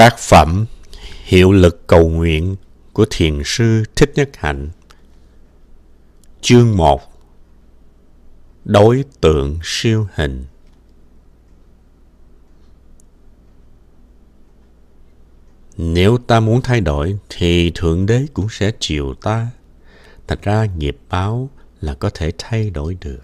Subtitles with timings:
[0.00, 0.66] Tác phẩm
[1.24, 2.56] Hiệu lực cầu nguyện
[2.92, 4.68] của Thiền sư Thích Nhất Hạnh
[6.40, 7.00] Chương 1
[8.64, 10.44] Đối tượng siêu hình
[15.76, 19.48] Nếu ta muốn thay đổi, thì Thượng Đế cũng sẽ chiều ta.
[20.26, 23.22] Thật ra, nghiệp báo là có thể thay đổi được.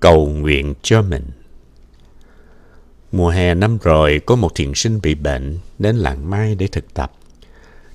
[0.00, 1.24] Cầu nguyện cho mình
[3.12, 6.94] Mùa hè năm rồi, có một thiền sinh bị bệnh đến làng mai để thực
[6.94, 7.12] tập.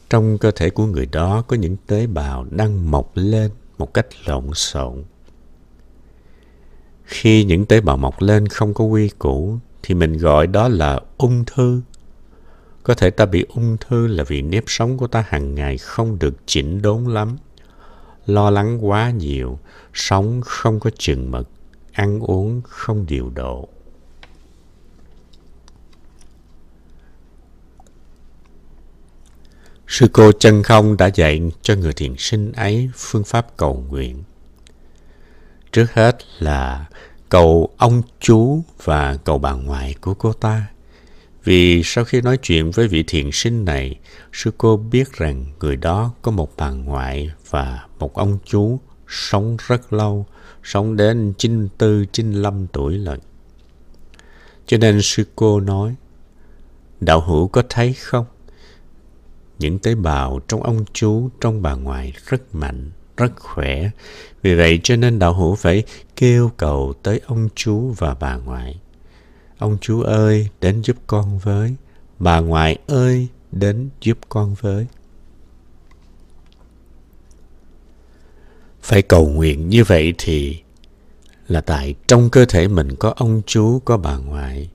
[0.09, 4.08] Trong cơ thể của người đó có những tế bào đang mọc lên một cách
[4.26, 5.03] lộn xộn.
[7.03, 10.99] Khi những tế bào mọc lên không có quy củ thì mình gọi đó là
[11.17, 11.81] ung thư.
[12.84, 16.20] Có thể ta bị ung thư là vì nếp sống của ta hàng ngày không
[16.20, 17.38] được chỉnh đốn lắm.
[18.25, 19.59] Lo lắng quá nhiều,
[19.94, 21.50] sống không có chừng mực,
[21.91, 23.70] ăn uống không điều độ.
[29.94, 34.23] Sư cô chân không đã dạy cho người thiền sinh ấy phương pháp cầu nguyện.
[35.72, 36.85] Trước hết là
[37.30, 40.66] cầu ông chú và cầu bà ngoại của cô ta.
[41.44, 44.00] Vì sau khi nói chuyện với vị thiền sinh này,
[44.31, 49.57] sư cô biết rằng người đó có một bà ngoại và một ông chú sống
[49.67, 50.25] rất lâu,
[50.63, 53.19] sống đến 94, 95 tuổi lận.
[54.66, 55.95] Cho nên sư cô nói,
[57.00, 58.25] đạo hữu có thấy không?
[59.64, 63.89] Những tế bào trong ông chú, trong bà ngoại rất mạnh, rất khỏe.
[64.42, 65.83] Vì vậy cho nên đạo hữu phải
[66.16, 68.80] kêu cầu tới ông chú và bà ngoại.
[69.58, 71.75] Ông chú ơi, đến giúp con với.
[72.19, 74.88] Bà ngoại ơi, đến giúp con với.
[78.81, 80.61] Phải cầu nguyện như vậy thì
[81.47, 84.69] là tại trong cơ thể mình có ông chú, có bà ngoại.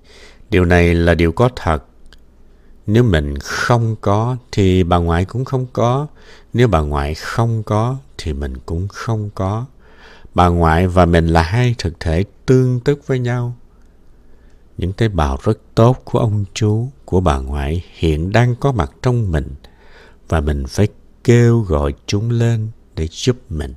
[0.50, 1.84] Điều này là điều có thật
[2.88, 6.06] nếu mình không có thì bà ngoại cũng không có.
[6.52, 9.66] Nếu bà ngoại không có thì mình cũng không có.
[10.34, 13.54] Bà ngoại và mình là hai thực thể tương tức với nhau.
[14.78, 18.90] Những tế bào rất tốt của ông chú, của bà ngoại hiện đang có mặt
[19.02, 19.54] trong mình
[20.28, 20.88] và mình phải
[21.24, 23.74] kêu gọi chúng lên để giúp mình.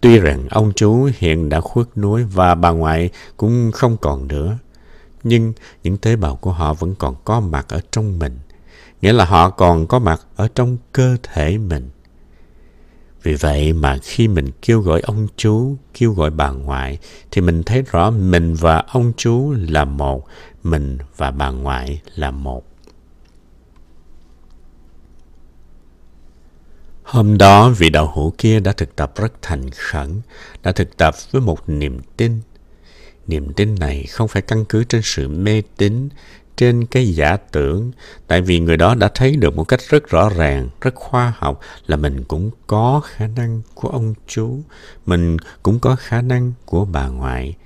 [0.00, 4.58] Tuy rằng ông chú hiện đã khuất núi và bà ngoại cũng không còn nữa,
[5.28, 8.38] nhưng những tế bào của họ vẫn còn có mặt ở trong mình.
[9.02, 11.90] Nghĩa là họ còn có mặt ở trong cơ thể mình.
[13.22, 16.98] Vì vậy mà khi mình kêu gọi ông chú kêu gọi bà ngoại
[17.30, 20.26] thì mình thấy rõ mình và ông chú là một
[20.62, 22.64] mình và bà ngoại là một.
[27.02, 30.20] Hôm đó, vị đạo hữu kia đã thực tập rất thành khẩn,
[30.62, 32.40] đã thực tập với một niềm tin
[33.26, 36.08] niềm tin này không phải căn cứ trên sự mê tín,
[36.56, 37.92] trên cái giả tưởng.
[38.26, 41.60] Tại vì người đó đã thấy được một cách rất rõ ràng, rất khoa học
[41.86, 44.60] là mình cũng có khả năng của ông chú,
[45.06, 47.56] mình cũng có khả năng của bà ngoại.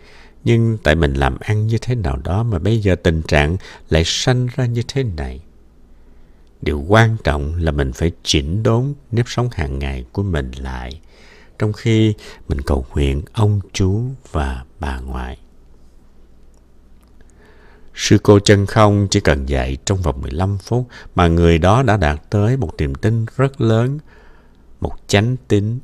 [0.45, 3.57] Nhưng tại mình làm ăn như thế nào đó mà bây giờ tình trạng
[3.89, 5.41] lại sanh ra như thế này?
[6.63, 11.01] Điều quan trọng là mình phải chỉnh đốn nếp sống hàng ngày của mình lại,
[11.59, 12.15] trong khi
[12.49, 15.39] mình cầu nguyện ông chú và bà ngoại.
[17.95, 21.97] Sư cô chân không chỉ cần dạy trong vòng 15 phút mà người đó đã
[21.97, 23.99] đạt tới một niềm tin rất lớn,
[24.81, 25.79] một chánh tín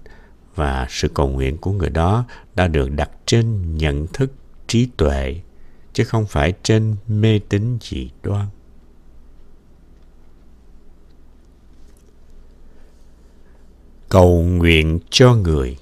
[0.55, 2.25] và sự cầu nguyện của người đó
[2.55, 4.33] đã được đặt trên nhận thức
[4.67, 5.41] trí tuệ
[5.93, 8.47] chứ không phải trên mê tín dị đoan.
[14.09, 15.77] Cầu nguyện cho người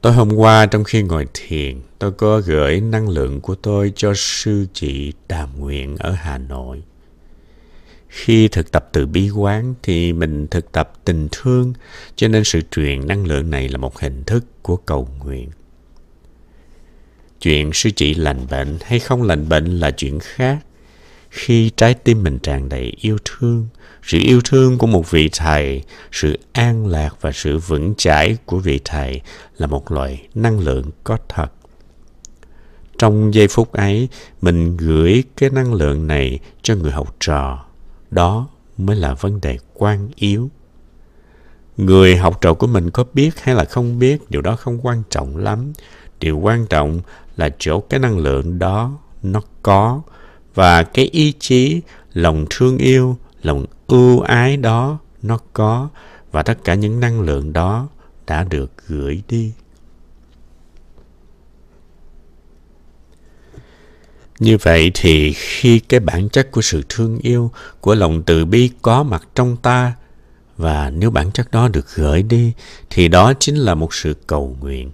[0.00, 4.12] Tối hôm qua trong khi ngồi thiền, tôi có gửi năng lượng của tôi cho
[4.16, 6.82] sư chị Đàm Nguyện ở Hà Nội.
[8.08, 11.72] Khi thực tập từ bi quán thì mình thực tập tình thương,
[12.16, 15.50] cho nên sự truyền năng lượng này là một hình thức của cầu nguyện.
[17.40, 20.65] Chuyện sư chị lành bệnh hay không lành bệnh là chuyện khác.
[21.36, 23.68] Khi trái tim mình tràn đầy yêu thương,
[24.02, 28.58] sự yêu thương của một vị thầy sự an lạc và sự vững chãi của
[28.58, 29.20] vị thầy
[29.56, 31.46] là một loại năng lượng có thật.
[32.98, 34.08] Trong giây phút ấy
[34.42, 37.64] mình gửi cái năng lượng này cho người học trò.
[38.10, 38.48] Đó
[38.78, 40.50] mới là vấn đề quan yếu.
[41.76, 45.02] Người học trò của mình có biết hay là không biết điều đó không quan
[45.10, 45.72] trọng lắm.
[46.20, 47.00] Điều quan trọng
[47.36, 50.02] là chỗ cái năng lượng đó nó có
[50.56, 51.80] và cái ý chí
[52.12, 55.88] lòng thương yêu lòng ưu ái đó nó có
[56.32, 57.88] và tất cả những năng lượng đó
[58.26, 59.52] đã được gửi đi
[64.38, 67.50] Như vậy thì khi cái bản chất của sự thương yêu,
[67.80, 69.92] của lòng từ bi có mặt trong ta,
[70.56, 72.52] và nếu bản chất đó được gửi đi,
[72.90, 74.90] thì đó chính là một sự cầu nguyện.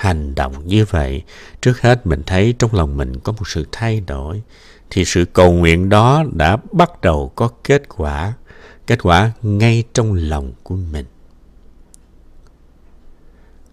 [0.00, 1.22] Hành động như vậy,
[1.60, 4.42] trước hết mình thấy trong lòng mình có một sự thay đổi,
[4.90, 8.32] thì sự cầu nguyện đó đã bắt đầu có kết quả,
[8.86, 11.04] kết quả ngay trong lòng của mình.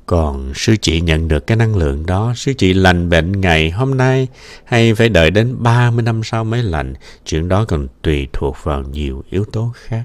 [0.06, 3.98] Còn sư chị nhận được cái năng lượng đó, sư chị lành bệnh ngày hôm
[3.98, 4.28] nay
[4.64, 6.94] hay phải đợi đến 30 năm sau mới lành,
[7.26, 10.04] chuyện đó còn tùy thuộc vào nhiều yếu tố khác.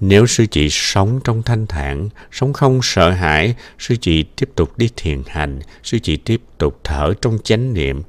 [0.00, 4.78] Nếu sư chị sống trong thanh thản, sống không sợ hãi, sư chị tiếp tục
[4.78, 8.02] đi thiền hành, sư chị tiếp tục thở trong chánh niệm,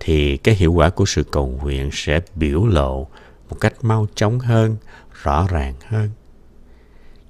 [0.00, 3.06] thì cái hiệu quả của sự cầu nguyện sẽ biểu lộ
[3.50, 4.76] một cách mau chóng hơn,
[5.22, 6.10] rõ ràng hơn.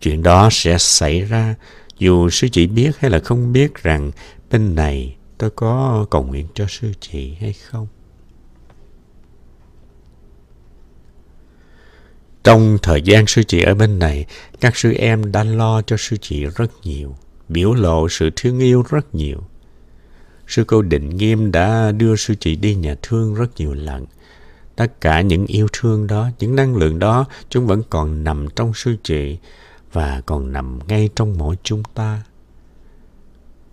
[0.00, 1.54] Chuyện đó sẽ xảy ra
[1.98, 4.10] dù sư chị biết hay là không biết rằng
[4.50, 7.86] bên này tôi có cầu nguyện cho sư chị hay không.
[12.46, 14.26] Trong thời gian sư chị ở bên này,
[14.60, 17.16] các sư em đã lo cho sư chị rất nhiều,
[17.48, 19.38] biểu lộ sự thương yêu rất nhiều.
[20.46, 24.06] Sư cô Định Nghiêm đã đưa sư chị đi nhà thương rất nhiều lần.
[24.76, 28.74] Tất cả những yêu thương đó, những năng lượng đó, chúng vẫn còn nằm trong
[28.74, 29.38] sư chị
[29.92, 32.22] và còn nằm ngay trong mỗi chúng ta.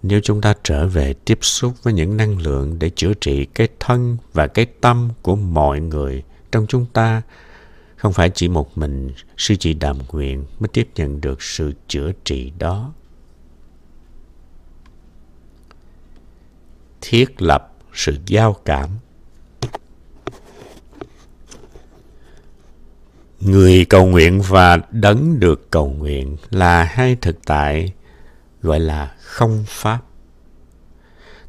[0.03, 3.67] Nếu chúng ta trở về tiếp xúc với những năng lượng để chữa trị cái
[3.79, 7.21] thân và cái tâm của mọi người trong chúng ta,
[8.03, 12.11] không phải chỉ một mình sư chị đàm nguyện mới tiếp nhận được sự chữa
[12.23, 12.93] trị đó.
[17.01, 18.89] Thiết lập sự giao cảm
[23.39, 27.93] Người cầu nguyện và đấng được cầu nguyện là hai thực tại,
[28.61, 29.99] gọi là không pháp.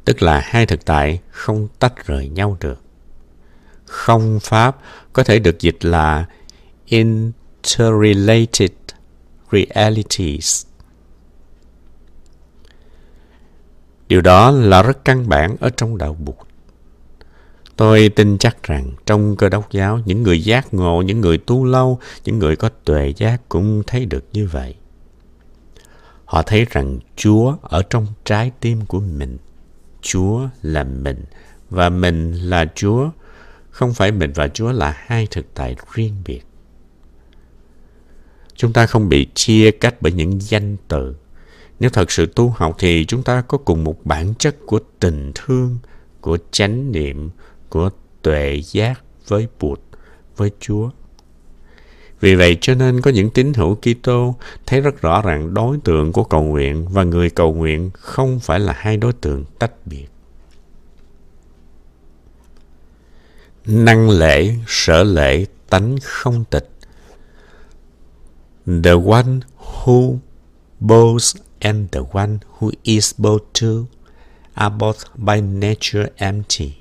[0.05, 2.81] Tức là hai thực tại không tách rời nhau được.
[3.85, 4.77] Không pháp
[5.13, 6.25] có thể được dịch là
[6.85, 8.71] interrelated
[9.51, 10.65] realities.
[14.07, 16.35] Điều đó là rất căn bản ở trong đạo Bụt.
[17.77, 21.65] Tôi tin chắc rằng trong cơ đốc giáo, những người giác ngộ, những người tu
[21.65, 24.75] lâu, những người có tuệ giác cũng thấy được như vậy.
[26.25, 29.37] Họ thấy rằng Chúa ở trong trái tim của mình.
[30.01, 31.25] Chúa là mình
[31.69, 33.09] và mình là Chúa.
[33.69, 36.41] Không phải mình và Chúa là hai thực tại riêng biệt.
[38.55, 41.15] Chúng ta không bị chia cách bởi những danh từ.
[41.79, 45.31] Nếu thật sự tu học thì chúng ta có cùng một bản chất của tình
[45.35, 45.77] thương,
[46.21, 47.29] của chánh niệm,
[47.69, 47.89] của
[48.21, 49.79] tuệ giác với Bụt,
[50.37, 50.89] với Chúa.
[52.19, 54.35] Vì vậy cho nên có những tín hữu Kitô
[54.65, 58.59] thấy rất rõ ràng đối tượng của cầu nguyện và người cầu nguyện không phải
[58.59, 60.07] là hai đối tượng tách biệt.
[63.65, 66.69] Năng lễ, sở lễ, tánh không tịch.
[68.65, 70.19] The one who
[70.79, 73.85] both and the one who is both to
[74.55, 76.77] are both by nature empty.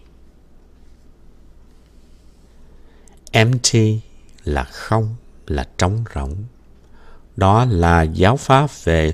[3.33, 4.01] Empty
[4.45, 5.15] là không,
[5.47, 6.35] là trống rỗng.
[7.37, 9.13] Đó là giáo pháp về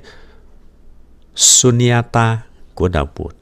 [1.35, 2.41] Sunyata
[2.73, 3.35] của Đạo Bụt.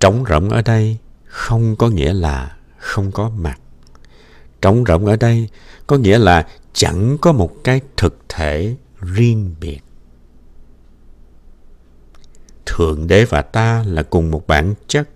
[0.00, 3.58] Trống rỗng ở đây không có nghĩa là không có mặt.
[4.62, 5.48] Trống rỗng ở đây
[5.86, 9.80] có nghĩa là chẳng có một cái thực thể riêng biệt.
[12.66, 15.08] Thượng đế và ta là cùng một bản chất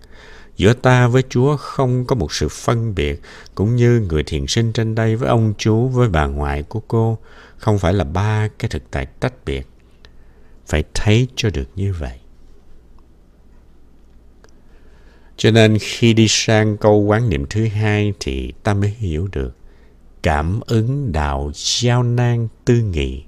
[0.59, 3.21] Giữa ta với Chúa không có một sự phân biệt,
[3.55, 7.19] cũng như người thiền sinh trên đây với ông chú, với bà ngoại của cô,
[7.57, 9.67] không phải là ba cái thực tại tách biệt.
[10.67, 12.19] Phải thấy cho được như vậy.
[15.37, 19.58] Cho nên khi đi sang câu quán niệm thứ hai thì ta mới hiểu được
[20.23, 23.23] cảm ứng đạo giao nan tư nghị.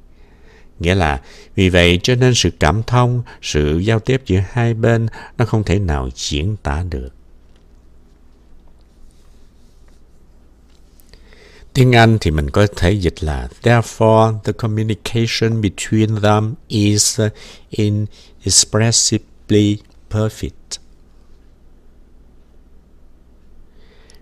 [0.78, 1.20] Nghĩa là
[1.54, 5.06] vì vậy cho nên sự cảm thông, sự giao tiếp giữa hai bên
[5.38, 7.10] nó không thể nào diễn tả được.
[11.72, 17.32] Tiếng Anh thì mình có thể dịch là Therefore, the communication between them is uh,
[17.70, 19.78] inexpressibly
[20.10, 20.79] perfect.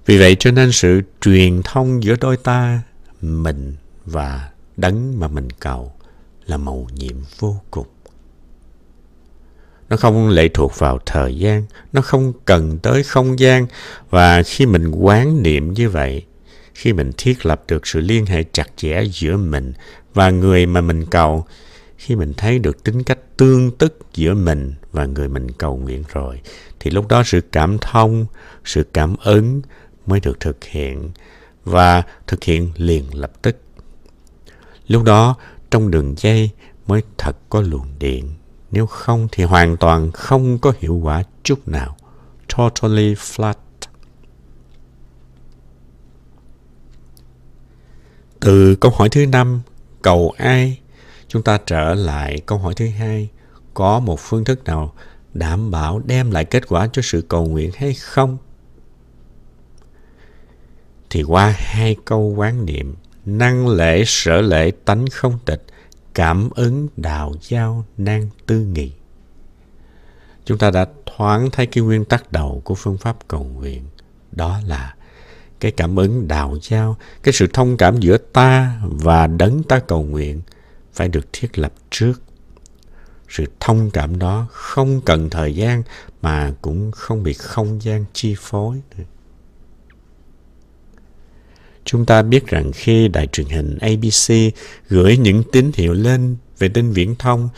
[0.08, 2.82] Vì vậy cho nên sự truyền thông giữa đôi ta,
[3.20, 5.92] mình và đấng mà mình cầu
[6.46, 7.86] là màu nhiệm vô cùng.
[9.88, 13.66] Nó không lệ thuộc vào thời gian, nó không cần tới không gian
[14.10, 16.24] và khi mình quán niệm như vậy
[16.74, 19.72] khi mình thiết lập được sự liên hệ chặt chẽ giữa mình
[20.14, 21.46] và người mà mình cầu
[21.96, 26.04] khi mình thấy được tính cách tương tức giữa mình và người mình cầu nguyện
[26.12, 26.40] rồi
[26.80, 28.26] thì lúc đó sự cảm thông
[28.64, 29.62] sự cảm ứng
[30.08, 31.10] mới được thực hiện
[31.64, 33.56] và thực hiện liền lập tức.
[34.86, 35.36] Lúc đó,
[35.70, 36.50] trong đường dây
[36.86, 38.34] mới thật có luồng điện.
[38.70, 41.96] Nếu không thì hoàn toàn không có hiệu quả chút nào.
[42.56, 43.54] Totally flat.
[48.40, 49.60] Từ câu hỏi thứ năm,
[50.02, 50.78] cầu ai?
[51.28, 53.28] Chúng ta trở lại câu hỏi thứ hai.
[53.74, 54.94] Có một phương thức nào
[55.34, 58.38] đảm bảo đem lại kết quả cho sự cầu nguyện hay không?
[61.10, 62.94] Thì qua hai câu quán niệm,
[63.26, 65.64] năng lễ sở lễ tánh không tịch,
[66.14, 68.92] cảm ứng đạo giao nan tư nghị.
[70.44, 73.84] Chúng ta đã thoáng thấy cái nguyên tắc đầu của phương pháp cầu nguyện.
[74.32, 74.94] Đó là
[75.60, 80.02] cái cảm ứng đạo giao, cái sự thông cảm giữa ta và đấng ta cầu
[80.02, 80.40] nguyện
[80.92, 82.22] phải được thiết lập trước.
[83.28, 85.82] Sự thông cảm đó không cần thời gian
[86.22, 88.80] mà cũng không bị không gian chi phối
[91.88, 94.54] chúng ta biết rằng khi đài truyền hình abc
[94.88, 97.48] gửi những tín hiệu lên vệ tinh viễn thông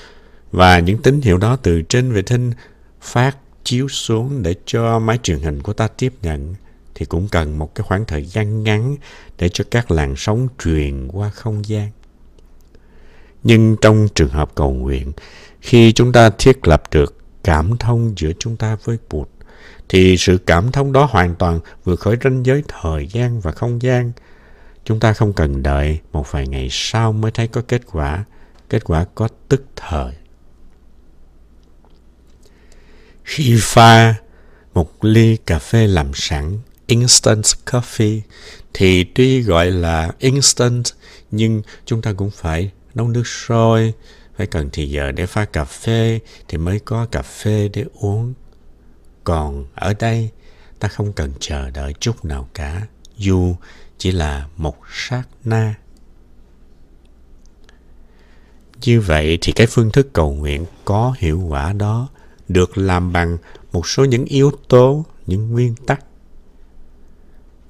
[0.53, 2.53] và những tín hiệu đó từ trên vệ tinh
[3.01, 6.55] phát chiếu xuống để cho máy truyền hình của ta tiếp nhận,
[6.95, 8.97] thì cũng cần một cái khoảng thời gian ngắn
[9.39, 11.91] để cho các làn sóng truyền qua không gian.
[13.43, 15.13] Nhưng trong trường hợp cầu nguyện,
[15.61, 19.29] khi chúng ta thiết lập được cảm thông giữa chúng ta với bụt
[19.91, 23.83] thì sự cảm thông đó hoàn toàn vượt khỏi ranh giới thời gian và không
[23.83, 24.13] gian.
[24.85, 28.25] Chúng ta không cần đợi một vài ngày sau mới thấy có kết quả.
[28.69, 30.13] Kết quả có tức thời.
[33.25, 34.15] Khi pha
[34.75, 38.21] một ly cà phê làm sẵn, instant coffee,
[38.75, 40.85] thì tuy gọi là instant,
[41.31, 43.95] nhưng chúng ta cũng phải nấu nước sôi.
[44.37, 48.35] Phải cần thì giờ để pha cà phê thì mới có cà phê để uống
[49.31, 50.31] còn ở đây,
[50.79, 52.87] ta không cần chờ đợi chút nào cả.
[53.17, 53.55] Dù
[53.99, 55.75] chỉ là một sát na.
[58.83, 62.09] Như vậy thì cái phương thức cầu nguyện có hiệu quả đó
[62.49, 63.37] được làm bằng
[63.73, 66.05] một số những yếu tố, những nguyên tắc.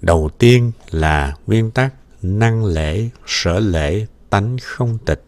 [0.01, 5.25] Đầu tiên là nguyên tắc năng lễ, sở lễ, tánh không tịch.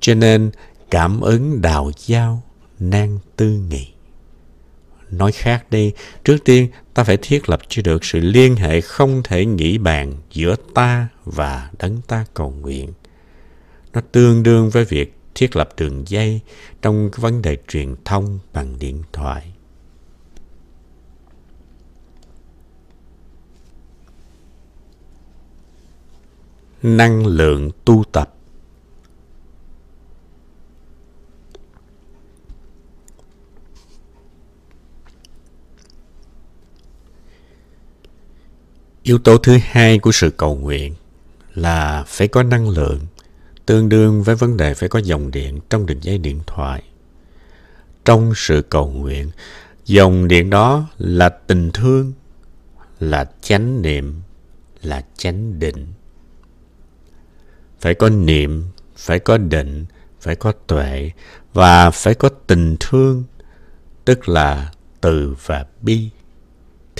[0.00, 0.50] Cho nên
[0.90, 2.42] cảm ứng đào giao,
[2.78, 3.89] nan tư nghị
[5.10, 5.92] nói khác đi.
[6.24, 10.14] Trước tiên, ta phải thiết lập cho được sự liên hệ không thể nghĩ bàn
[10.32, 12.92] giữa ta và đấng ta cầu nguyện.
[13.92, 16.40] Nó tương đương với việc thiết lập đường dây
[16.82, 19.52] trong cái vấn đề truyền thông bằng điện thoại.
[26.82, 28.34] Năng lượng tu tập.
[39.10, 40.94] Yếu tố thứ hai của sự cầu nguyện
[41.54, 43.00] là phải có năng lượng,
[43.66, 46.82] tương đương với vấn đề phải có dòng điện trong đường dây điện thoại.
[48.04, 49.30] Trong sự cầu nguyện,
[49.84, 52.12] dòng điện đó là tình thương,
[53.00, 54.20] là chánh niệm,
[54.82, 55.86] là chánh định.
[57.80, 58.64] Phải có niệm,
[58.96, 59.86] phải có định,
[60.20, 61.10] phải có tuệ
[61.52, 63.24] và phải có tình thương,
[64.04, 66.10] tức là từ và bi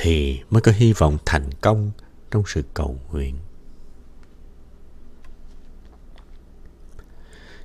[0.03, 1.91] thì mới có hy vọng thành công
[2.31, 3.35] trong sự cầu nguyện.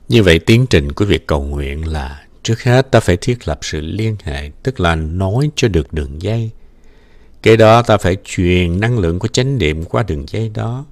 [0.09, 3.59] Như vậy, tiến trình của việc cầu nguyện là trước hết ta phải thiết lập
[3.61, 6.51] sự liên hệ, tức là nói cho được đường dây.
[7.43, 10.85] Kế đó, ta phải truyền năng lượng của chánh niệm qua đường dây đó.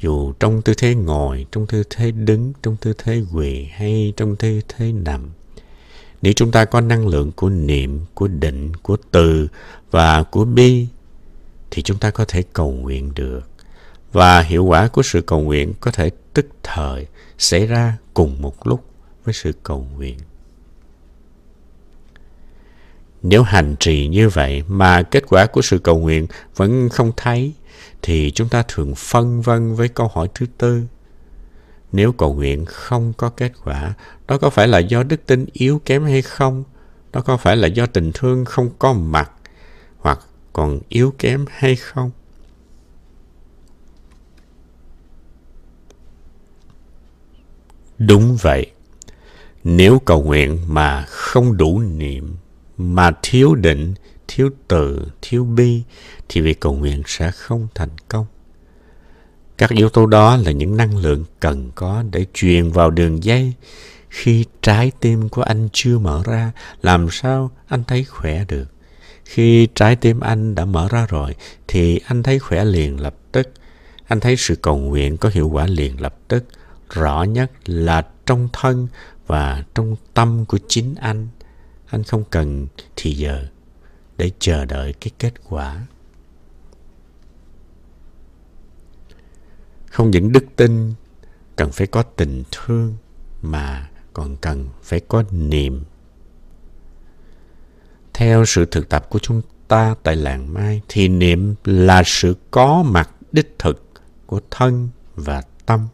[0.00, 4.36] Dù trong tư thế ngồi, trong tư thế đứng, trong tư thế quỳ hay trong
[4.36, 5.30] tư thế nằm,
[6.22, 9.48] nếu chúng ta có năng lượng của niệm, của định, của từ
[9.94, 10.86] và của bi,
[11.70, 13.48] thì chúng ta có thể cầu nguyện được.
[14.12, 17.06] Và hiệu quả của sự cầu nguyện có thể tức thời
[17.38, 18.84] xảy ra cùng một lúc
[19.24, 20.18] với sự cầu nguyện.
[23.22, 27.52] Nếu hành trì như vậy mà kết quả của sự cầu nguyện vẫn không thấy,
[28.02, 30.82] thì chúng ta thường phân vân với câu hỏi thứ tư.
[31.92, 33.94] Nếu cầu nguyện không có kết quả,
[34.26, 36.64] đó có phải là do đức tin yếu kém hay không?
[37.12, 39.30] Đó có phải là do tình thương không có mặt
[40.54, 42.10] còn yếu kém hay không
[47.98, 48.70] đúng vậy
[49.64, 52.36] nếu cầu nguyện mà không đủ niệm
[52.76, 53.94] mà thiếu định
[54.28, 55.82] thiếu từ thiếu bi
[56.28, 58.26] thì việc cầu nguyện sẽ không thành công
[59.58, 63.52] Các yếu tố đó là những năng lượng cần có để truyền vào đường dây.
[64.08, 68.73] Khi trái tim của anh chưa mở ra, làm sao anh thấy khỏe được?
[69.24, 71.34] Khi trái tim anh đã mở ra rồi,
[71.68, 73.48] thì anh thấy khỏe liền lập tức.
[74.08, 76.44] Anh thấy sự cầu nguyện có hiệu quả liền lập tức.
[76.90, 78.88] Rõ nhất là trong thân
[79.26, 81.28] và trong tâm của chính anh.
[81.86, 82.66] Anh không cần
[82.96, 83.46] thì giờ
[84.16, 85.86] để chờ đợi cái kết quả.
[89.86, 90.92] Không những đức tin
[91.56, 92.96] cần phải có tình thương
[93.42, 95.84] mà còn cần phải có niềm.
[98.14, 102.82] Theo sự thực tập của chúng ta tại làng Mai thì niệm là sự có
[102.82, 103.90] mặt đích thực
[104.26, 105.88] của thân và tâm.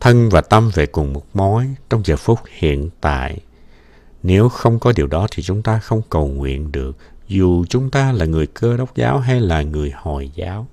[0.00, 3.40] Thân và tâm về cùng một mối trong giờ phút hiện tại.
[4.22, 6.96] Nếu không có điều đó thì chúng ta không cầu nguyện được,
[7.28, 10.66] dù chúng ta là người cơ đốc giáo hay là người hồi giáo.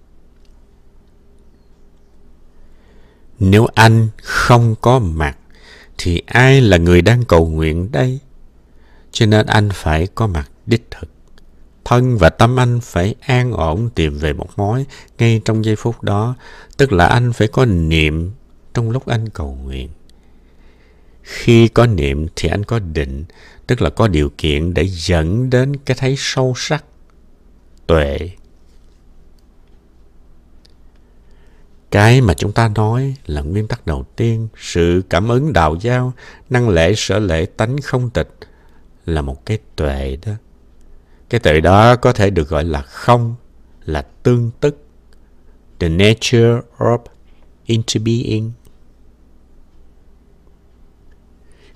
[3.39, 5.37] Nếu anh không có mặt,
[5.97, 8.19] thì ai là người đang cầu nguyện đây?
[9.11, 11.09] Cho nên anh phải có mặt đích thực.
[11.85, 14.85] Thân và tâm anh phải an ổn tìm về một mối
[15.17, 16.35] ngay trong giây phút đó.
[16.77, 18.31] Tức là anh phải có niệm
[18.73, 19.89] trong lúc anh cầu nguyện.
[21.23, 23.23] Khi có niệm thì anh có định,
[23.67, 26.85] tức là có điều kiện để dẫn đến cái thấy sâu sắc,
[27.87, 28.17] tuệ
[31.91, 36.13] Cái mà chúng ta nói là nguyên tắc đầu tiên, sự cảm ứng đạo giao,
[36.49, 38.29] năng lễ sở lễ tánh không tịch
[39.11, 40.31] là một cái tuệ đó.
[41.29, 43.35] Cái tuệ đó có thể được gọi là không,
[43.85, 44.77] là tương tức.
[45.79, 46.99] The nature of
[47.65, 48.51] into being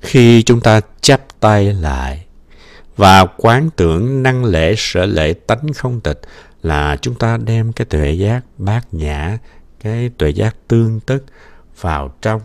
[0.01, 2.25] Khi chúng ta chắp tay lại
[2.95, 6.21] và quán tưởng năng lễ sở lễ tánh không tịch
[6.61, 9.37] là chúng ta đem cái tuệ giác bát nhã
[9.79, 11.25] cái tuệ giác tương tức
[11.81, 12.41] vào trong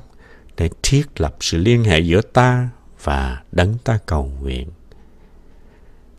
[0.56, 2.68] để thiết lập sự liên hệ giữa ta
[3.02, 4.68] và đấng ta cầu nguyện.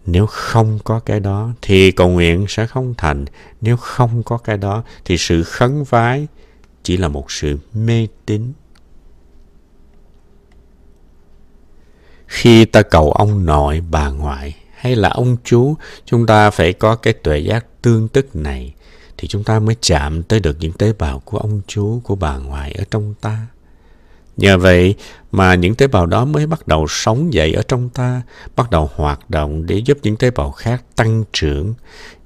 [0.05, 3.25] Nếu không có cái đó thì cầu nguyện sẽ không thành.
[3.61, 6.27] Nếu không có cái đó thì sự khấn vái
[6.83, 8.53] chỉ là một sự mê tín.
[12.27, 16.95] Khi ta cầu ông nội, bà ngoại hay là ông chú, chúng ta phải có
[16.95, 18.73] cái tuệ giác tương tức này
[19.17, 22.37] thì chúng ta mới chạm tới được những tế bào của ông chú, của bà
[22.37, 23.47] ngoại ở trong ta.
[24.37, 24.95] Nhờ vậy
[25.31, 28.21] mà những tế bào đó mới bắt đầu sống dậy ở trong ta,
[28.55, 31.73] bắt đầu hoạt động để giúp những tế bào khác tăng trưởng.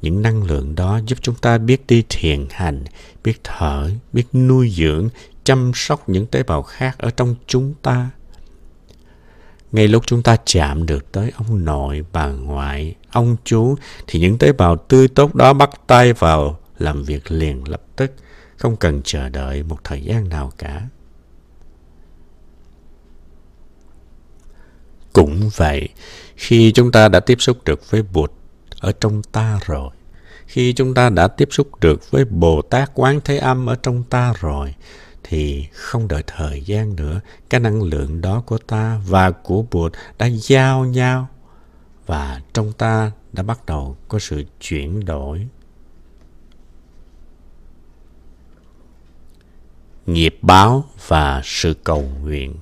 [0.02, 2.84] Những năng lượng đó giúp chúng ta biết đi thiền hành,
[3.24, 5.10] biết thở, biết nuôi dưỡng,
[5.44, 8.10] chăm sóc những tế bào khác ở trong chúng ta.
[9.72, 13.76] Ngay lúc chúng ta chạm được tới ông nội, bà ngoại, ông chú,
[14.08, 18.12] thì những tế bào tươi tốt đó bắt tay vào làm việc liền lập tức,
[18.58, 20.82] không cần chờ đợi một thời gian nào cả.
[25.16, 25.90] Cũng vậy,
[26.36, 28.32] khi chúng ta đã tiếp xúc được với Bụt
[28.80, 29.90] ở trong ta rồi,
[30.46, 34.04] khi chúng ta đã tiếp xúc được với Bồ Tát Quán Thế Âm ở trong
[34.04, 34.76] ta rồi,
[35.24, 39.94] thì không đợi thời gian nữa, cái năng lượng đó của ta và của Bụt
[40.18, 41.28] đã giao nhau
[42.06, 45.48] và trong ta đã bắt đầu có sự chuyển đổi
[50.06, 52.56] nghiệp báo và sự cầu nguyện.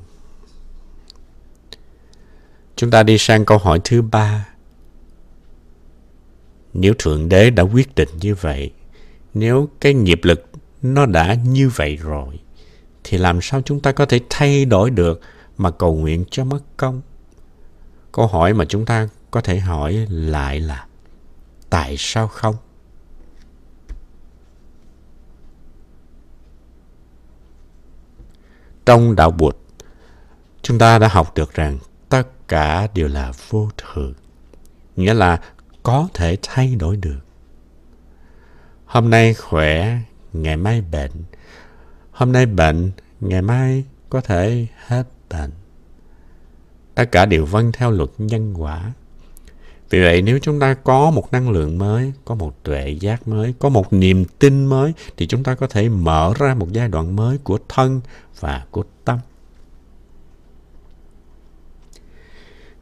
[2.84, 4.48] Chúng ta đi sang câu hỏi thứ ba.
[6.74, 8.72] Nếu Thượng Đế đã quyết định như vậy,
[9.34, 10.50] nếu cái nghiệp lực
[10.82, 12.39] nó đã như vậy rồi,
[13.04, 15.22] thì làm sao chúng ta có thể thay đổi được
[15.58, 17.02] mà cầu nguyện cho mất công?
[18.12, 20.88] Câu hỏi mà chúng ta có thể hỏi lại là
[21.69, 22.56] tại sao không?
[28.86, 29.58] Trong đạo Bụt,
[30.62, 31.78] chúng ta đã học được rằng
[32.54, 34.13] cả đều là vô thường.
[34.96, 35.42] Nghĩa là
[35.84, 37.20] có thể thay đổi được.
[38.86, 40.00] Hôm nay khỏe,
[40.34, 41.12] ngày mai bệnh.
[42.12, 45.52] Hôm nay bệnh, ngày mai có thể hết bệnh.
[46.96, 48.92] Tất cả đều vâng theo luật nhân quả.
[49.89, 53.54] Vì vậy nếu chúng ta có một năng lượng mới, có một tuệ giác mới,
[53.60, 57.16] có một niềm tin mới thì chúng ta có thể mở ra một giai đoạn
[57.16, 58.02] mới của thân
[58.39, 59.20] và của tâm.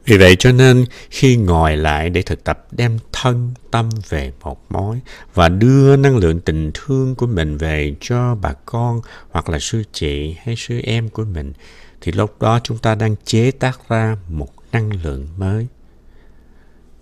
[0.04, 4.72] Vì vậy cho nên khi ngồi lại để thực tập đem thân tâm về một
[4.72, 5.00] mối
[5.34, 9.82] và đưa năng lượng tình thương của mình về cho bà con hoặc là sư
[9.92, 11.52] chị hay sư em của mình,
[12.00, 15.66] thì lúc đó chúng ta đang chế tác ra một năng lượng mới.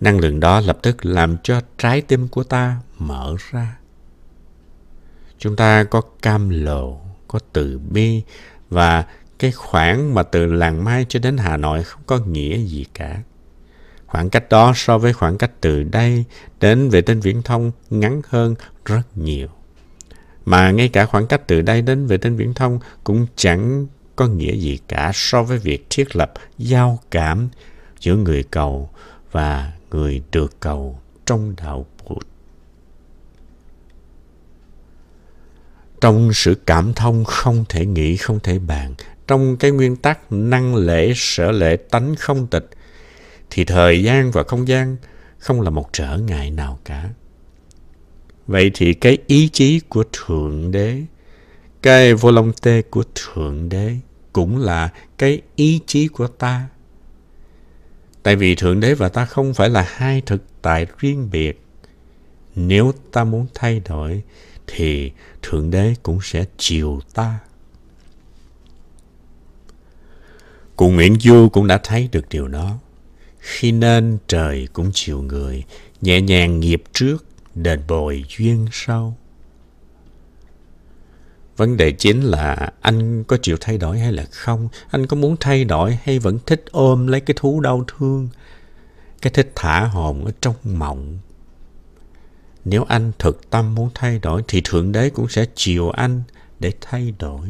[0.01, 3.77] Năng lượng đó lập tức làm cho trái tim của ta mở ra.
[5.37, 8.21] chúng ta có cam lộ, có từ bi
[8.69, 9.05] và
[9.41, 13.21] cái khoảng mà từ làng mai cho đến hà nội không có nghĩa gì cả
[14.05, 16.25] khoảng cách đó so với khoảng cách từ đây
[16.59, 19.47] đến vệ tinh viễn thông ngắn hơn rất nhiều
[20.45, 24.27] mà ngay cả khoảng cách từ đây đến vệ tinh viễn thông cũng chẳng có
[24.27, 27.49] nghĩa gì cả so với việc thiết lập giao cảm
[27.99, 28.89] giữa người cầu
[29.31, 32.27] và người được cầu trong đạo Bụt.
[36.01, 38.95] Trong sự cảm thông không thể nghĩ, không thể bàn,
[39.27, 42.69] trong cái nguyên tắc năng lễ sở lễ tánh không tịch,
[43.49, 44.97] thì thời gian và không gian
[45.37, 47.09] không là một trở ngại nào cả.
[48.47, 51.01] Vậy thì cái ý chí của Thượng Đế,
[51.81, 53.95] cái volonté của Thượng Đế
[54.33, 56.67] cũng là cái ý chí của ta.
[58.23, 61.61] Tại vì Thượng Đế và ta không phải là hai thực tại riêng biệt.
[62.55, 64.23] Nếu ta muốn thay đổi,
[64.67, 67.39] thì Thượng Đế cũng sẽ chiều ta.
[70.81, 72.77] Cụ Nguyễn Du cũng đã thấy được điều đó.
[73.39, 75.63] Khi nên trời cũng chiều người,
[76.01, 79.17] nhẹ nhàng nghiệp trước, đền bồi duyên sau.
[81.57, 84.69] Vấn đề chính là anh có chịu thay đổi hay là không?
[84.89, 88.29] Anh có muốn thay đổi hay vẫn thích ôm lấy cái thú đau thương?
[89.21, 91.19] Cái thích thả hồn ở trong mộng?
[92.65, 96.23] Nếu anh thực tâm muốn thay đổi thì Thượng Đế cũng sẽ chiều anh
[96.59, 97.47] để thay đổi.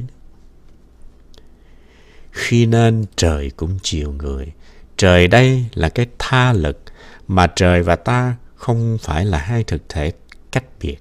[2.32, 4.52] Khi nên trời cũng chiều người.
[4.98, 6.84] Trời đây là cái tha lực
[7.28, 10.12] mà trời và ta không phải là hai thực thể
[10.52, 10.98] cách biệt.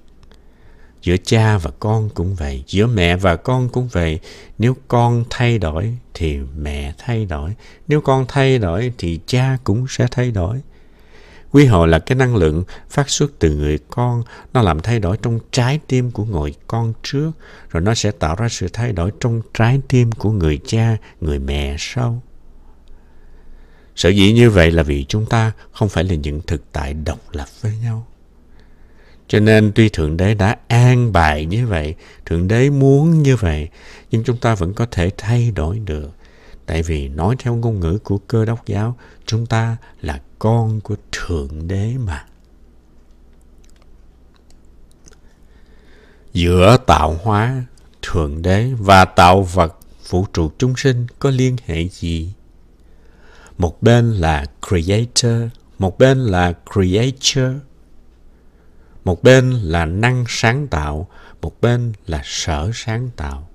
[1.01, 4.19] Giữa cha và con cũng vậy, giữa mẹ và con cũng vậy.
[4.57, 7.53] Nếu con thay đổi thì mẹ thay đổi,
[7.87, 10.61] nếu con thay đổi thì cha cũng sẽ thay đổi
[11.51, 14.23] quy hồ là cái năng lượng phát xuất từ người con.
[14.53, 17.31] Nó làm thay đổi trong trái tim của người con trước
[17.69, 21.39] rồi nó sẽ tạo ra sự thay đổi trong trái tim của người cha người
[21.39, 22.21] mẹ sau.
[23.95, 27.19] Sở dĩ như vậy là vì chúng ta không phải là những thực tại độc
[27.31, 28.07] lập với nhau.
[29.27, 33.69] Cho nên tuy Thượng Đế đã an bài như vậy, Thượng Đế muốn như vậy,
[34.11, 36.09] nhưng chúng ta vẫn có thể thay đổi được.
[36.65, 40.95] Tại vì nói theo ngôn ngữ của cơ đốc giáo, chúng ta là con của
[41.11, 42.25] Thượng Đế mà.
[46.33, 47.65] Giữa tạo hóa,
[48.01, 49.77] Thượng Đế và tạo vật
[50.09, 52.33] vũ trụ chúng sinh có liên hệ gì?
[53.57, 57.59] Một bên là Creator, một bên là Creature
[59.03, 61.07] một bên là năng sáng tạo
[61.41, 63.47] một bên là sở sáng tạo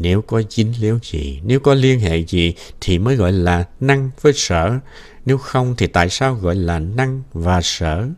[0.00, 4.10] nếu có dính liếu gì nếu có liên hệ gì thì mới gọi là năng
[4.20, 4.78] với sở.
[5.26, 8.08] Nếu không thì tại sao gọi là năng và sở?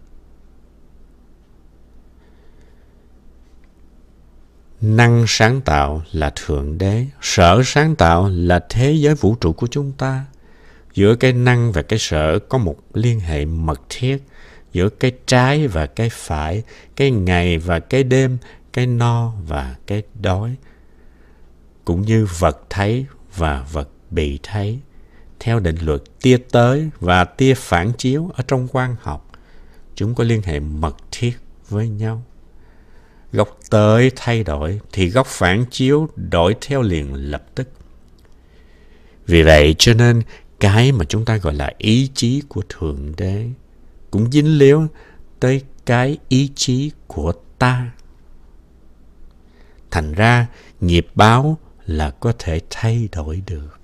[4.81, 9.67] Năng sáng tạo là thượng đế sở sáng tạo là thế giới vũ trụ của
[9.67, 10.25] chúng ta.
[10.95, 14.19] Giữa cái năng và cái sở có một liên hệ mật thiết.
[14.73, 16.63] Giữa cái trái và cái phải,
[16.97, 18.39] cái ngày và cái đêm,
[18.73, 20.57] cái no và cái đói.
[21.85, 24.79] Cũng như vật thấy và vật bị thấy,
[25.41, 29.31] theo định luật tia tới và tia phản chiếu ở trong quan học,
[29.95, 31.33] chúng có liên hệ mật thiết
[31.69, 32.23] với nhau.
[33.33, 37.69] Góc tới thay đổi thì góc phản chiếu đổi theo liền lập tức.
[39.27, 40.23] Vì vậy cho nên
[40.61, 43.49] cái mà chúng ta gọi là ý chí của Thượng Đế
[44.11, 44.87] cũng dính liếu
[45.41, 47.91] tới cái ý chí của ta.
[49.91, 50.47] Thành ra,
[50.81, 53.82] nghiệp báo là có thể thay đổi được.